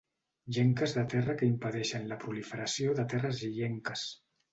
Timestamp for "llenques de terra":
0.55-1.35